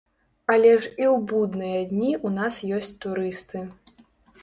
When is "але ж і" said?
0.53-1.05